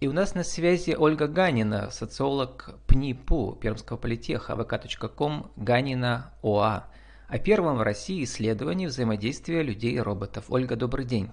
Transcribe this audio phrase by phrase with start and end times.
[0.00, 6.86] И у нас на связи Ольга Ганина, социолог ПНИПУ Пермского политеха, vk.com Ганина ОА,
[7.26, 10.44] о первом в России исследовании взаимодействия людей и роботов.
[10.50, 11.32] Ольга, добрый день.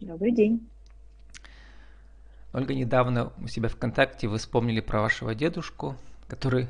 [0.00, 0.66] Добрый день.
[2.54, 5.96] Ольга, недавно у себя ВКонтакте вы вспомнили про вашего дедушку,
[6.28, 6.68] который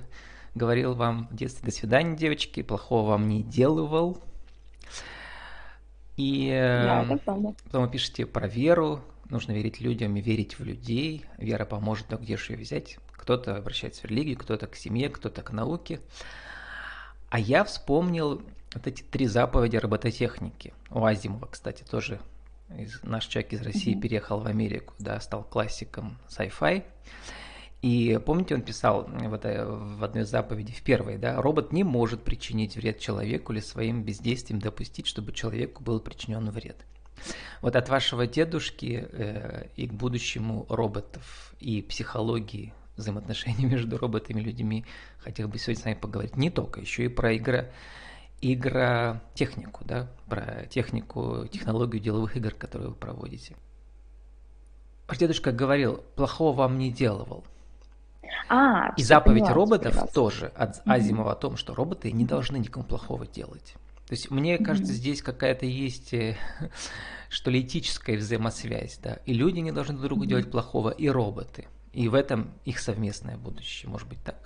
[0.56, 4.18] говорил вам в детстве «до свидания, девочки», плохого вам не делывал.
[6.16, 7.54] И да, правда.
[7.64, 11.24] потом вы пишете про веру, нужно верить людям и верить в людей.
[11.38, 12.98] Вера поможет, но где же ее взять?
[13.12, 16.00] Кто-то обращается в религию, кто-то к семье, кто-то к науке.
[17.30, 18.42] А я вспомнил
[18.74, 20.74] вот эти три заповеди робототехники.
[20.90, 22.20] У Азимова, кстати, тоже
[22.76, 24.00] из, наш человек из России mm-hmm.
[24.00, 26.84] переехал в Америку, да, стал классиком sci-fi.
[27.82, 32.22] И помните, он писал в, это, в одной заповеди, в первой, да, робот не может
[32.22, 36.76] причинить вред человеку или своим бездействием допустить, чтобы человеку был причинен вред.
[37.60, 44.44] Вот от вашего дедушки э, и к будущему роботов и психологии взаимоотношений между роботами и
[44.44, 44.84] людьми
[45.18, 46.36] хотел бы сегодня с вами поговорить.
[46.36, 47.70] Не только, еще и про игра,
[48.40, 53.56] игротехнику, да, про технику, технологию деловых игр, которые вы проводите.
[55.08, 57.44] Ваш дедушка говорил, плохого вам не делал.
[58.48, 62.84] А, и заповедь поняла, роботов тоже от Азимова о том, что роботы не должны никому
[62.84, 63.74] плохого делать.
[64.12, 64.96] То есть мне кажется, mm-hmm.
[64.96, 66.36] здесь какая-то есть, э,
[67.30, 69.16] что ли, этическая взаимосвязь, да.
[69.24, 70.28] И люди не должны друг другу mm-hmm.
[70.28, 71.66] делать плохого, и роботы.
[71.94, 74.36] И в этом их совместное будущее, может быть так.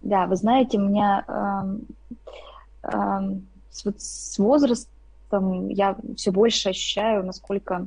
[0.00, 7.26] Да, вы знаете, у меня э, э, с, вот с возрастом я все больше ощущаю,
[7.26, 7.86] насколько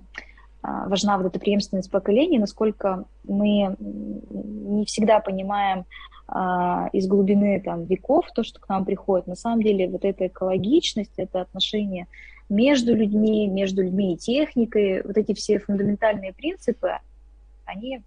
[0.61, 7.85] э, важна вот эта преемственность поколений, насколько мы не всегда понимаем, а, из глубины там,
[7.85, 9.27] веков, то, что к нам приходит.
[9.27, 12.07] На самом деле вот эта экологичность, это отношение
[12.49, 16.91] между людьми, между людьми и техникой, вот эти все фундаментальные принципы,
[17.65, 18.01] они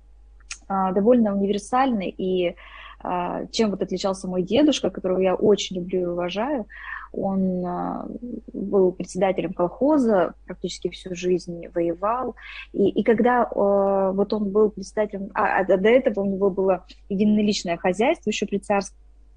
[0.68, 2.54] а, довольно универсальны, и
[3.00, 6.66] а, чем вот отличался мой дедушка, которого я очень люблю и уважаю,
[7.12, 8.06] он а,
[8.52, 12.36] был председателем колхоза, практически всю жизнь воевал.
[12.72, 15.30] И, и когда а, вот он был председателем...
[15.34, 18.96] А, а до этого у него было единоличное хозяйство еще при царской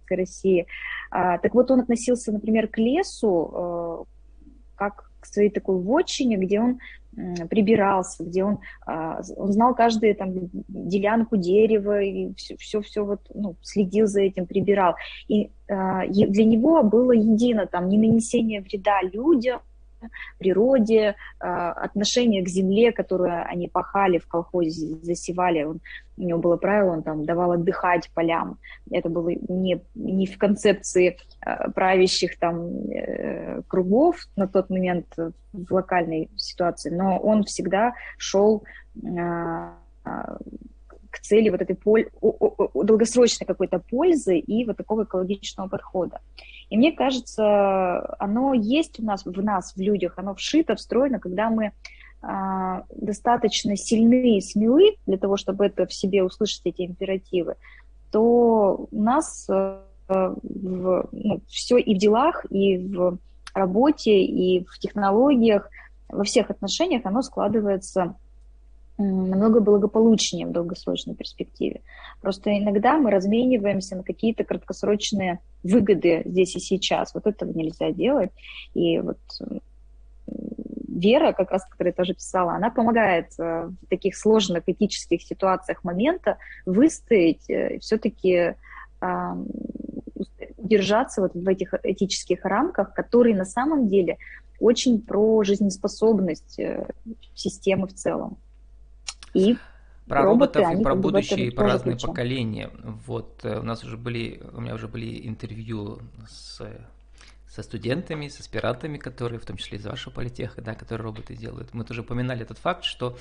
[0.10, 0.68] России.
[1.10, 4.08] А, так вот он относился, например, к лесу
[4.76, 6.80] как к своей такой вотчине, где он
[7.50, 10.34] прибирался, где он, а, он знал каждую там
[10.68, 14.96] делянку дерева и все, все, все вот, ну, следил за этим, прибирал.
[15.28, 19.62] И а, для него было едино там не нанесение вреда людям,
[20.40, 25.64] природе, а, отношение к земле, которую они пахали в колхозе, засевали.
[25.64, 25.80] Он,
[26.18, 28.58] у него было правило, он там давал отдыхать полям.
[28.92, 35.08] Это было не, не в концепции а, правящих там э, кругов на тот момент
[35.54, 38.64] в локальной ситуации, но он всегда шел
[39.06, 39.74] а,
[41.14, 42.10] к цели вот этой поль...
[42.74, 46.20] долгосрочной какой-то пользы и вот такого экологичного подхода.
[46.72, 51.52] И мне кажется, оно есть у нас, в нас, в людях, оно вшито, встроено, когда
[51.52, 51.72] мы
[52.24, 57.56] а, достаточно сильны и смелы для того, чтобы это в себе услышать, эти императивы,
[58.12, 63.20] то у нас а, в, ну, все и в делах, и в
[63.54, 65.70] работе, и в технологиях,
[66.10, 68.16] во всех отношениях оно складывается
[68.98, 71.82] намного благополучнее в долгосрочной перспективе.
[72.22, 77.14] Просто иногда мы размениваемся на какие-то краткосрочные выгоды здесь и сейчас.
[77.14, 78.32] Вот этого нельзя делать.
[78.74, 79.18] И вот
[80.88, 86.38] Вера, как раз, которая тоже писала, она помогает э, в таких сложных этических ситуациях момента
[86.66, 88.56] выстоять, э, все-таки
[90.58, 94.18] держаться вот в этих этических рамках, которые на самом деле
[94.60, 96.88] очень про жизнеспособность э,
[97.36, 98.38] системы в целом.
[99.34, 99.58] И
[100.08, 102.12] про роботы, роботов и про будущее, и про разные ключом.
[102.12, 102.70] поколения.
[103.06, 106.62] Вот э, у нас уже были, у меня уже были интервью с
[107.54, 111.72] со студентами, с аспирантами, которые, в том числе из вашего политеха, да, которые роботы делают.
[111.76, 113.16] Мы тоже упоминали этот факт, что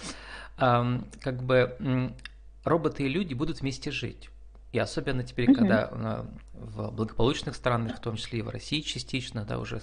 [0.56, 2.16] эм, как бы эм,
[2.64, 4.30] роботы и люди будут вместе жить.
[4.72, 5.54] И особенно теперь, mm-hmm.
[5.54, 9.82] когда э, в благополучных странах, в том числе и в России частично, да, уже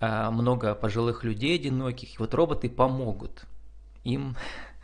[0.00, 3.44] э, много пожилых людей одиноких, и вот роботы помогут
[4.04, 4.36] им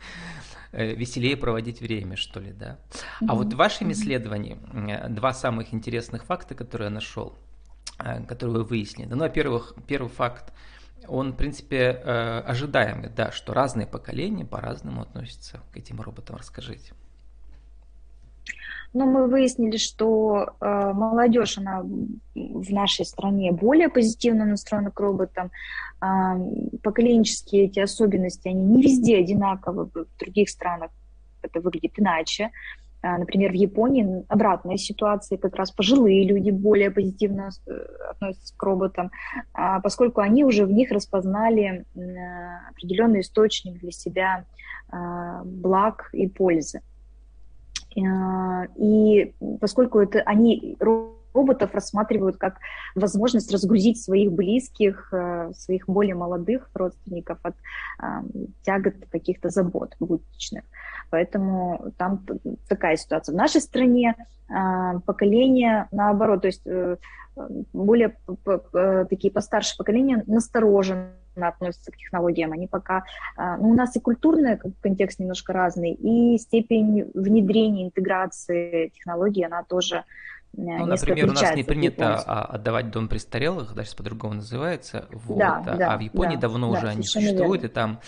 [0.83, 2.79] веселее проводить время, что ли, да.
[3.27, 4.57] А вот в вашем исследовании
[4.89, 7.35] э, два самых интересных факта, которые я нашел,
[7.99, 9.07] э, которые вы выяснили.
[9.09, 10.53] Ну, во-первых, первый факт,
[11.07, 16.35] он, в принципе, ожидаемый, да, что разные поколения по-разному относятся к этим роботам.
[16.35, 16.93] Расскажите.
[18.93, 25.51] Но мы выяснили, что э, молодежь, она в нашей стране более позитивно настроена к роботам.
[26.01, 26.35] Э,
[26.83, 30.91] поколенческие эти особенности, они не везде одинаковы, в других странах
[31.41, 32.51] это выглядит иначе.
[33.01, 37.71] Э, например, в Японии обратная ситуация, как раз пожилые люди более позитивно э,
[38.09, 39.11] относятся к роботам,
[39.53, 41.85] а поскольку они уже в них распознали
[42.69, 44.45] определенный источник для себя
[44.91, 46.81] э, благ и пользы.
[47.97, 50.77] Э, и поскольку это они
[51.33, 52.57] роботов рассматривают как
[52.95, 57.55] возможность разгрузить своих близких, э, своих более молодых родственников от
[58.01, 58.05] э,
[58.63, 60.63] тягот каких-то забот будничных.
[61.09, 62.25] Поэтому там
[62.67, 63.33] такая ситуация.
[63.33, 64.15] В нашей стране
[65.05, 66.65] поколение наоборот, то есть
[67.73, 68.15] более
[69.09, 70.23] такие постарше поколения
[71.37, 72.51] настороженно относятся к технологиям.
[72.51, 73.03] Они пока...
[73.35, 79.63] А, ну, у нас и культурный контекст немножко разный, и степень внедрения, интеграции технологий, она
[79.63, 80.01] тоже э,
[80.57, 85.75] ну, например, у нас не принято отдавать дом престарелых, даже по-другому называется, вот, да, а,
[85.77, 87.65] да, а в Японии да, давно да, уже они существуют, верно.
[87.65, 87.99] и там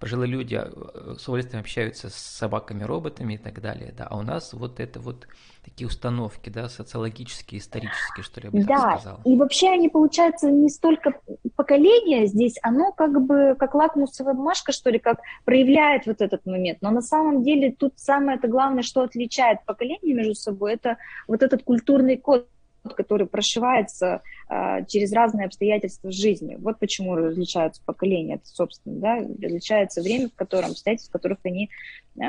[0.00, 4.54] пожилые люди э, с удовольствием общаются с собаками-роботами и так далее, да, а у нас
[4.54, 5.28] вот это вот
[5.62, 9.20] такие установки, да, социологические, исторические, что ли, я бы да, так сказала.
[9.24, 11.20] и вообще они, получается, не столько
[11.54, 16.78] поколение здесь, оно как бы как лакмусовая бумажка, что ли, как проявляет вот этот момент,
[16.80, 20.96] но на самом деле тут самое это главное, что отличает поколение между собой, это
[21.28, 22.48] вот этот культурный код,
[22.96, 26.56] который прошивается э, через разные обстоятельства жизни.
[26.60, 31.70] Вот почему различаются поколения, это, собственно, да, различается время, в котором, обстоятельства, в которых они
[32.16, 32.20] э,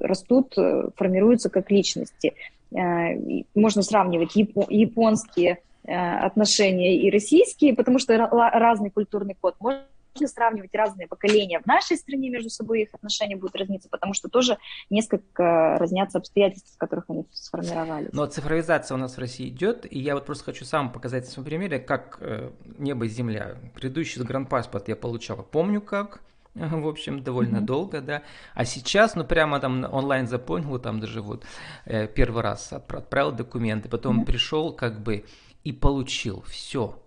[0.00, 2.34] растут, э, формируются как личности.
[2.72, 9.56] Э, можно сравнивать япо- японские э, отношения и российские, потому что разный культурный код.
[9.60, 9.82] Можно
[10.14, 11.60] можно сравнивать разные поколения.
[11.60, 14.58] В нашей стране между собой их отношения будут разниться, потому что тоже
[14.88, 18.12] несколько разнятся обстоятельства, в которых они сформировались.
[18.12, 21.30] Но цифровизация у нас в России идет, и я вот просто хочу сам показать на
[21.30, 23.56] своем примере, как э, небо и земля.
[23.74, 26.20] Предыдущий загранпаспорт я получал, помню как,
[26.54, 27.64] в общем, довольно mm-hmm.
[27.64, 28.22] долго, да.
[28.54, 31.44] А сейчас, ну, прямо там онлайн заполнил, там даже вот
[31.84, 34.26] э, первый раз отправил документы, потом mm-hmm.
[34.26, 35.24] пришел как бы
[35.62, 36.99] и получил все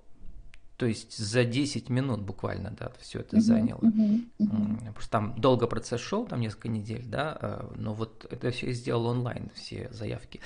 [0.84, 3.80] то есть за 10 минут буквально, да, все это uh-huh, заняло.
[3.80, 4.92] Uh-huh, uh-huh.
[4.92, 8.74] Просто там долго процесс шел, там несколько недель, да, э, но вот это все я
[8.74, 10.42] сделал онлайн, все заявки.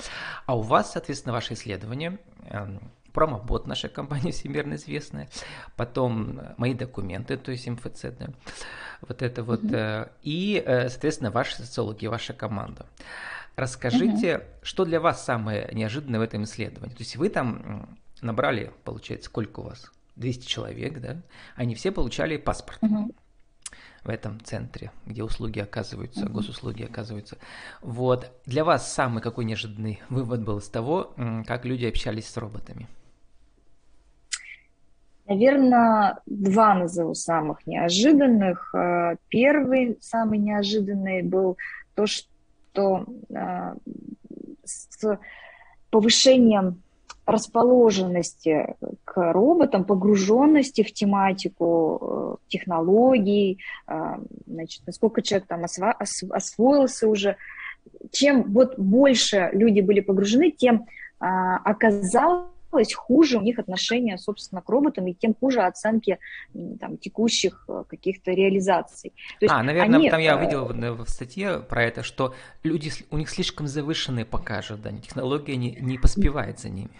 [0.46, 2.20] А у вас, соответственно, ваше исследование,
[2.52, 2.80] эм,
[3.14, 5.28] промобот нашей компании всемирно известная,
[5.76, 8.28] потом мои документы, то есть МФЦ, да,
[9.02, 10.12] вот это вот, uh-huh.
[10.22, 12.86] и, э, соответственно, ваши социологи, ваша команда.
[13.56, 14.44] Расскажите, uh-huh.
[14.62, 16.94] что для вас самое неожиданное в этом исследовании?
[16.94, 19.92] То есть вы там набрали, получается, сколько у вас?
[20.18, 21.18] 200 человек, да,
[21.56, 22.80] они все получали паспорт.
[22.82, 23.12] Угу.
[24.04, 26.34] В этом центре, где услуги оказываются, угу.
[26.34, 27.38] госуслуги оказываются.
[27.82, 28.32] Вот.
[28.46, 31.14] Для вас самый какой неожиданный вывод был из того,
[31.46, 32.88] как люди общались с роботами?
[35.28, 38.74] Наверное, два назову самых неожиданных.
[38.74, 41.58] Э, первый, самый неожиданный был
[41.96, 43.76] то, что э,
[44.64, 45.20] с
[45.90, 46.82] повышением
[47.28, 54.16] расположенности к роботам, погруженности в тематику э, технологий, э,
[54.48, 57.36] значит, насколько человек там освоился уже.
[58.12, 60.86] Чем вот больше люди были погружены, тем
[61.20, 66.20] а, оказалось, хуже у них отношение, собственно, к роботам, и тем хуже оценки
[66.80, 69.14] там, текущих э, каких-то реализаций.
[69.40, 70.10] То есть а, наверное, они...
[70.10, 75.00] там я видел в статье про это, что люди, у них слишком завышенные пока ожидания,
[75.00, 76.92] технология не, не поспевает за ними.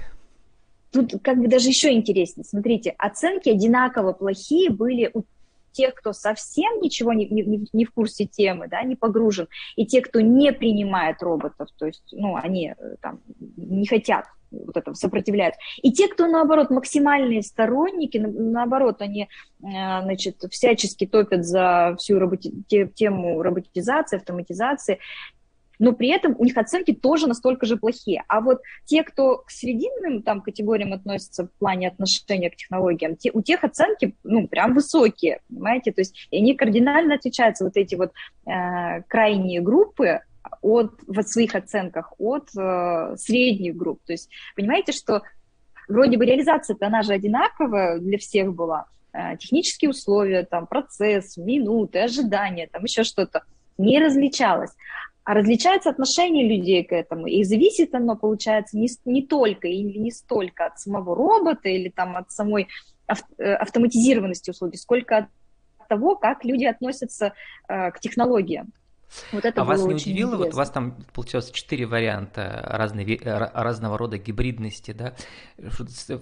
[0.92, 2.46] Тут как бы даже еще интереснее.
[2.46, 5.24] Смотрите, оценки одинаково плохие были у
[5.78, 10.02] тех, кто совсем ничего не, не, не в курсе темы, да, не погружен, и те,
[10.02, 13.20] кто не принимает роботов, то есть, ну, они э, там
[13.58, 15.56] не хотят вот этого сопротивляют.
[15.82, 19.66] И те, кто, наоборот, максимальные сторонники, наоборот, они, э,
[20.02, 22.54] значит, всячески топят за всю роботи-
[22.96, 25.00] тему роботизации, автоматизации,
[25.80, 28.24] но при этом у них оценки тоже настолько же плохие.
[28.28, 33.32] А вот те, кто к срединным там, категориям относятся в плане отношения к технологиям, те,
[33.34, 35.92] у тех оценки ну, прям высокие, понимаете?
[35.92, 38.12] То есть они кардинально отличаются, вот эти вот
[38.46, 40.22] э, крайние группы,
[40.62, 44.02] от, в своих оценках от э, средних групп.
[44.06, 45.24] То есть понимаете, что
[45.88, 52.00] вроде бы реализация-то она же одинаковая для всех была, э, технические условия, там, процесс, минуты,
[52.00, 53.44] ожидания, там еще что-то
[53.78, 54.72] не различалось.
[55.28, 60.10] А различается отношение людей к этому, и зависит оно, получается, не, не только или не
[60.10, 62.70] столько от самого робота или там от самой
[63.10, 67.34] э, автоматизированности услуги, сколько от того, как люди относятся
[67.68, 68.72] э, к технологиям.
[69.34, 70.38] Вот это а вас не удивило, интересно.
[70.38, 75.14] вот у вас там получилось четыре варианта разной, разного рода гибридности, да?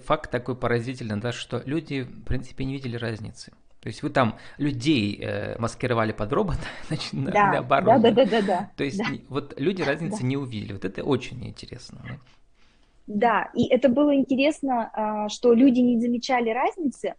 [0.04, 3.52] Факт такой поразительный, да, что люди, в принципе, не видели разницы.
[3.86, 8.02] То есть вы там людей э, маскировали под робота, значит, да, наоборот.
[8.02, 8.70] Да, да, да, да, да.
[8.76, 9.04] То есть да.
[9.28, 10.26] вот люди разницы да.
[10.26, 10.72] не увидели.
[10.72, 12.00] Вот это очень интересно.
[12.02, 12.18] Да?
[13.06, 17.14] да, и это было интересно, а, что люди не замечали разницы,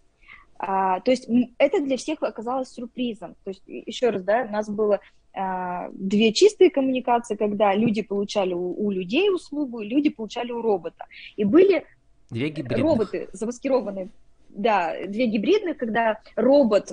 [0.59, 3.37] а, то есть это для всех оказалось сюрпризом.
[3.45, 4.99] То есть еще раз, да, у нас было
[5.33, 11.05] а, две чистые коммуникации, когда люди получали у, у людей услугу, люди получали у робота.
[11.37, 11.85] И были
[12.29, 14.09] две роботы замаскированные
[14.49, 16.91] да, две гибридных, когда робот,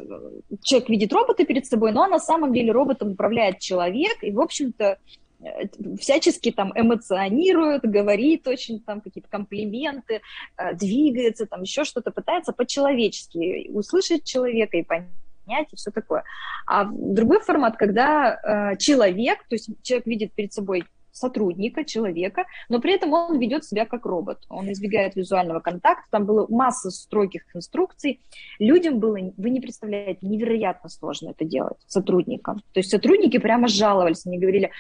[0.63, 4.99] человек видит робота перед собой, но на самом деле роботом управляет человек, и, в общем-то,
[5.45, 5.67] Э,
[5.99, 10.21] всячески там эмоционирует, говорит очень там какие-то комплименты,
[10.57, 16.25] э, двигается, там еще что-то, пытается по-человечески услышать человека и понять, и все такое.
[16.67, 20.85] А другой формат, когда э, человек, то есть человек видит перед собой
[21.15, 24.45] сотрудника, человека, но при этом он ведет себя как робот.
[24.49, 28.21] Он избегает визуального контакта, там было масса строгих инструкций.
[28.59, 32.59] Людям было, вы не представляете, невероятно сложно это делать, сотрудникам.
[32.73, 34.71] То есть сотрудники прямо жаловались, они говорили,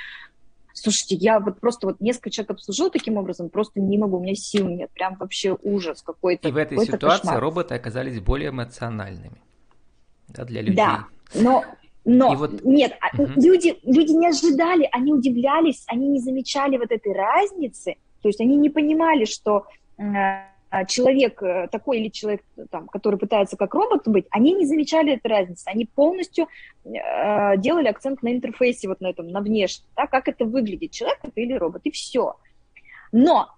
[0.77, 4.35] Слушайте, я вот просто вот несколько человек обслужил таким образом, просто не могу, у меня
[4.35, 6.49] сил нет, прям вообще ужас какой-то.
[6.49, 7.41] И в этой ситуации кошмар.
[7.41, 9.41] роботы оказались более эмоциональными
[10.27, 10.75] да, для людей.
[10.75, 11.65] Да, но
[12.05, 12.63] но вот...
[12.65, 13.27] нет, угу.
[13.37, 18.57] люди, люди не ожидали, они удивлялись, они не замечали вот этой разницы, то есть они
[18.57, 19.67] не понимали, что
[19.99, 20.03] э,
[20.75, 25.15] а, человек э, такой или человек, там, который пытается как робот быть, они не замечали
[25.15, 26.49] этой разницы, они полностью
[26.85, 31.21] э, делали акцент на интерфейсе, вот на этом, на внешнем, да, как это выглядит, человек
[31.23, 32.35] это или робот, и все.
[33.13, 33.51] Но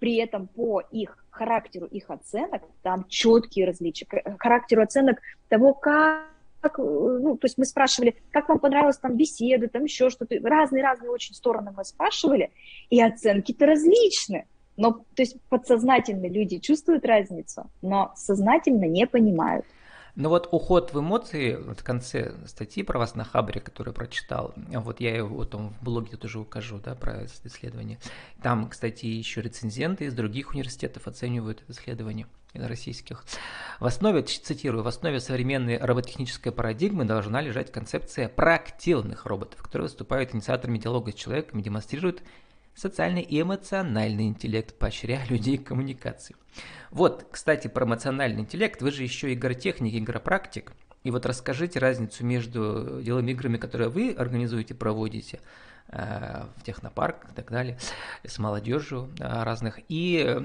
[0.00, 4.06] при этом по их характеру их оценок там четкие различия,
[4.38, 6.26] характеру оценок того, как
[6.68, 11.10] как, ну, то есть мы спрашивали, как вам понравилась там беседа, там еще что-то, разные-разные
[11.10, 12.50] очень стороны мы спрашивали,
[12.90, 14.46] и оценки-то различные.
[14.76, 19.64] Но, то есть подсознательно люди чувствуют разницу, но сознательно не понимают.
[20.16, 24.98] Ну вот уход в эмоции, в конце статьи про вас на Хабре, которую прочитал, вот
[25.00, 27.98] я его вот в блоге тоже укажу, да, про исследование.
[28.42, 32.26] Там, кстати, еще рецензенты из других университетов оценивают это исследование
[32.58, 33.24] российских.
[33.80, 40.34] В основе, цитирую, в основе современной роботехнической парадигмы должна лежать концепция проактивных роботов, которые выступают
[40.34, 42.22] инициаторами диалога с человеком и демонстрируют
[42.74, 46.36] социальный и эмоциональный интеллект, поощряя людей к коммуникации.
[46.90, 50.72] Вот, кстати, про эмоциональный интеллект, вы же еще игротехник, игропрактик,
[51.02, 55.40] и вот расскажите разницу между деловыми играми, которые вы организуете, проводите,
[55.88, 57.78] э, в технопарк и так далее,
[58.24, 60.36] с молодежью э, разных, и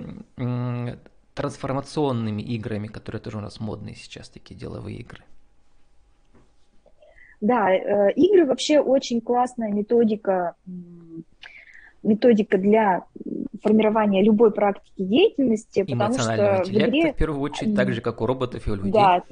[1.34, 5.24] трансформационными играми, которые тоже у нас модные сейчас, такие деловые игры.
[7.40, 10.56] Да, э, игры вообще очень классная методика
[12.04, 13.04] методика для
[13.62, 17.14] формирования любой практики деятельности, потому что в игре...
[17.14, 18.92] в первую очередь, так же, как у роботов и у людей.
[18.92, 19.24] Да,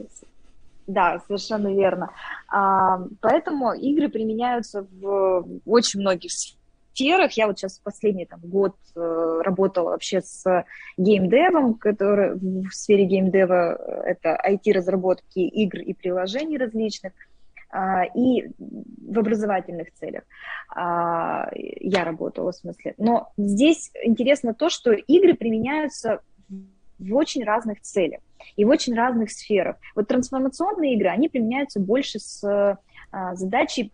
[0.87, 2.11] да, совершенно верно.
[2.47, 6.58] А, поэтому игры применяются в очень многих сферах.
[7.05, 10.65] Я вот сейчас последний там, год э, работала вообще с
[10.97, 17.13] геймдевом, который в сфере геймдева э, это IT-разработки игр и приложений различных–
[17.71, 20.23] а, и в образовательных целях
[20.75, 22.95] а, я работала, в смысле.
[22.97, 28.21] Но здесь интересно то, что игры применяются в очень разных целях
[28.55, 29.75] и в очень разных сферах.
[29.95, 32.77] Вот трансформационные игры, они применяются больше с
[33.11, 33.91] а, задачей,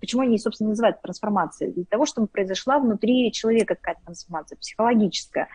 [0.00, 5.48] почему они, собственно, называют трансформацией, для того, чтобы произошла внутри человека какая-то трансформация психологическая.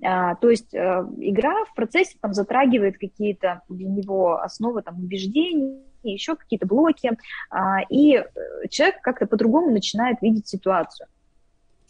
[0.00, 6.66] То есть игра в процессе там затрагивает какие-то для него основы там, убеждений, еще какие-то
[6.66, 7.16] блоки,
[7.50, 8.24] а, и э,
[8.70, 11.08] человек как-то по-другому начинает видеть ситуацию.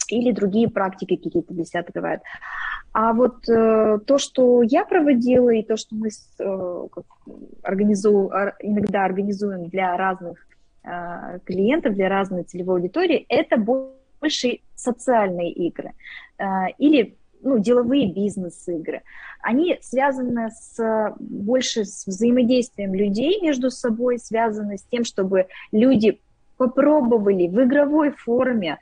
[0.08, 2.20] Или другие практики какие-то для себя открывает.
[2.92, 6.86] А вот э, то, что я проводила, и то, что мы с, э,
[7.62, 10.38] организу, иногда организуем для разных
[10.84, 15.92] э, клиентов, для разной целевой аудитории, это больше социальные игры.
[16.38, 19.02] Э, или ну, деловые бизнес-игры,
[19.42, 26.20] они связаны с, больше с взаимодействием людей между собой, связаны с тем, чтобы люди
[26.56, 28.78] попробовали в игровой форме,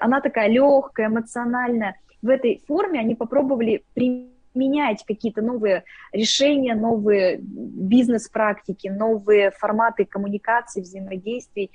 [0.00, 8.88] она такая легкая, эмоциональная, в этой форме они попробовали применять какие-то новые решения, новые бизнес-практики,
[8.88, 11.70] новые форматы коммуникации, взаимодействий,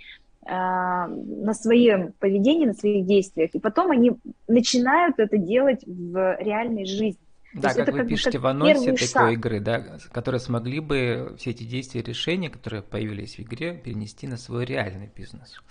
[0.45, 4.13] а, на своем поведении, на своих действиях, и потом они
[4.47, 7.21] начинают это делать в реальной жизни.
[7.53, 9.33] Да, как вы как пишете как в анонсе такой шаг.
[9.33, 14.27] игры, да, которые смогли бы все эти действия и решения, которые появились в игре, перенести
[14.27, 15.61] на свой реальный бизнес.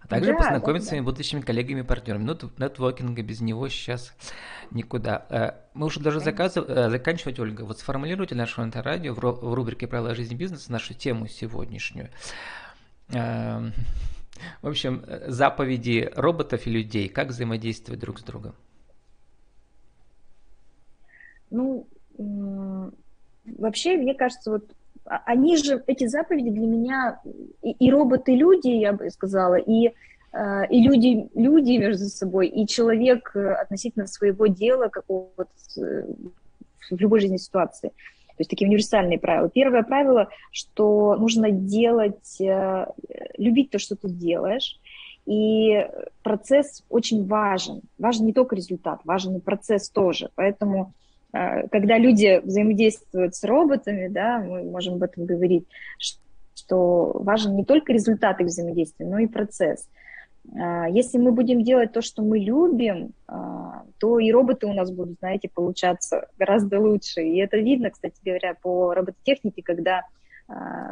[0.00, 2.24] А также да, познакомиться да, с своими будущими коллегами и партнерами.
[2.24, 4.14] Ну, нетворкинга без него сейчас
[4.70, 5.26] никуда.
[5.28, 6.64] Э, мы уже даже заказыв...
[6.68, 7.62] Э, заканчивать, Ольга.
[7.62, 12.08] Вот сформулируйте наше радио в рубрике «Правила жизни бизнеса» нашу тему сегодняшнюю.
[13.12, 13.72] Эм,
[14.62, 18.54] в общем, заповеди роботов и людей, как взаимодействовать друг с другом.
[21.50, 21.86] Ну,
[23.44, 24.64] вообще, мне кажется, вот
[25.10, 27.20] они же, эти заповеди для меня,
[27.62, 29.88] и, и роботы, люди, я бы сказала, и,
[30.32, 35.50] э, и люди, люди между собой, и человек э, относительно своего дела какого-то
[35.80, 36.04] э,
[36.90, 37.88] в любой жизненной ситуации.
[37.88, 39.50] То есть такие универсальные правила.
[39.50, 42.38] Первое правило, что нужно делать,
[43.36, 44.80] любить то, что ты делаешь,
[45.26, 45.86] и
[46.22, 47.82] процесс очень важен.
[47.98, 50.30] Важен не только результат, важен и процесс тоже.
[50.36, 50.99] Поэтому а,
[51.32, 55.66] когда люди взаимодействуют с роботами, да, мы можем об этом говорить,
[56.54, 59.88] что важен не только результат их взаимодействия, но и процесс.
[60.56, 64.90] А, если мы будем делать то, что мы любим, а, то и роботы у нас
[64.90, 67.22] будут, знаете, получаться гораздо лучше.
[67.22, 70.02] И это видно, кстати говоря, по робототехнике, когда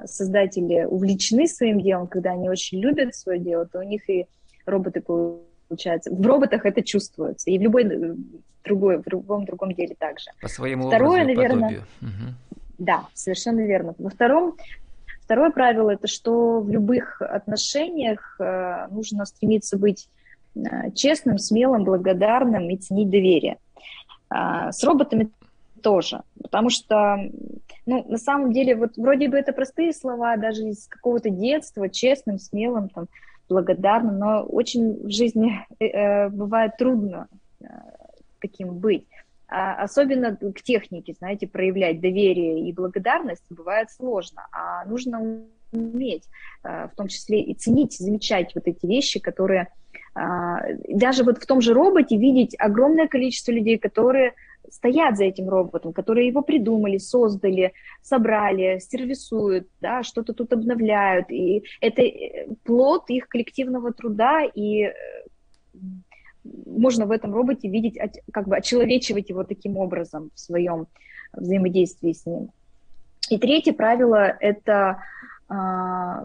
[0.04, 4.28] создатели увлечены своим делом, когда они очень любят свое дело, то у них и
[4.66, 5.00] роботы
[5.68, 6.10] получается.
[6.10, 8.14] В роботах это чувствуется, и в любой э,
[8.64, 10.30] другой, в любом другом деле также.
[10.40, 12.34] По своему Второе, образу, наверное, угу.
[12.78, 13.94] Да, совершенно верно.
[13.98, 14.56] Во втором,
[15.22, 20.08] второе правило это, что в любых отношениях э, нужно стремиться быть
[20.54, 23.58] э, честным, смелым, благодарным и ценить доверие.
[24.30, 25.30] Э, с роботами
[25.82, 27.18] тоже, потому что,
[27.86, 32.38] ну, на самом деле, вот вроде бы это простые слова, даже из какого-то детства, честным,
[32.38, 33.06] смелым, там,
[33.48, 37.28] благодарна, но очень в жизни э, э, бывает трудно
[37.60, 37.66] э,
[38.40, 39.06] таким быть.
[39.48, 46.24] А особенно к технике, знаете, проявлять доверие и благодарность бывает сложно, а нужно уметь,
[46.62, 49.68] в том числе и ценить, замечать вот эти вещи, которые
[50.14, 54.34] даже вот в том же роботе видеть огромное количество людей, которые
[54.70, 57.72] стоят за этим роботом, которые его придумали, создали,
[58.02, 61.30] собрали, сервисуют, да, что-то тут обновляют.
[61.30, 64.92] И это э, плод их коллективного труда, и э,
[66.66, 67.98] можно в этом роботе видеть,
[68.32, 70.86] как бы очеловечивать его таким образом в своем
[71.32, 72.50] взаимодействии с ним.
[73.30, 75.02] И третье правило– это,
[75.48, 76.24] а,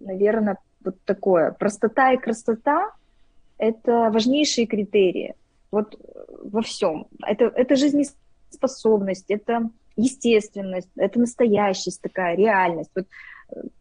[0.00, 1.52] наверное, вот такое.
[1.52, 2.92] Простота и красота–
[3.58, 5.34] это важнейшие критерии–
[5.70, 7.06] вот э, во всем.
[7.24, 12.90] Это, это жизнеспособность, это естественность, это настоящесть такая, реальность.
[12.94, 13.06] Вот,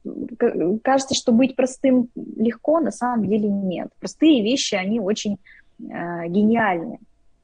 [0.06, 3.90] э, кажется, что быть простым легко, на самом деле нет.
[4.00, 5.38] Простые вещи, они очень
[5.80, 7.00] э, гениальны.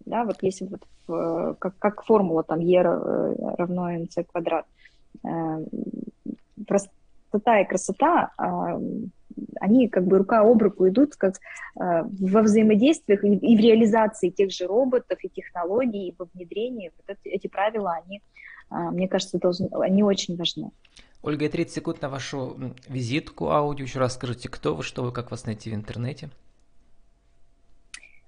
[0.05, 4.65] Да, вот если вот в, как, как формула там e равно mc квадрат.
[5.23, 5.63] Э,
[6.67, 8.79] простота и красота э,
[9.59, 14.51] они как бы рука об руку идут как э, во взаимодействиях и, в реализации тех
[14.51, 16.91] же роботов и технологий, и во внедрении.
[16.97, 18.21] Вот это, эти правила, они,
[18.71, 20.71] э, мне кажется, должны, они очень важны.
[21.21, 22.57] Ольга, 30 секунд на вашу
[22.89, 23.85] визитку аудио.
[23.85, 26.29] Еще раз скажите, кто вы, что вы, как вас найти в интернете?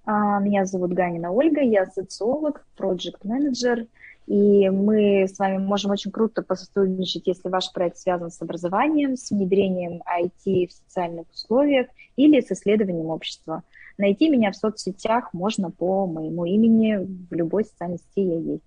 [0.05, 3.87] А, меня зовут Ганина Ольга, я социолог, проект-менеджер,
[4.27, 9.31] и мы с вами можем очень круто посотрудничать, если ваш проект связан с образованием, с
[9.31, 13.63] внедрением IT в социальных условиях или с исследованием общества.
[13.97, 16.97] Найти меня в соцсетях можно по моему имени,
[17.29, 18.63] в любой социальной сети я есть.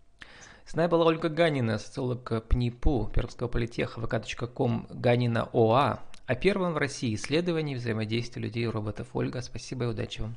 [0.64, 6.79] С нами была Ольга Ганина, социолог ПНИПУ Пермского политеха, vk.com Ганина ОА, о первом в
[6.79, 9.09] России исследовании взаимодействия людей и роботов.
[9.14, 10.37] Ольга, спасибо и удачи вам.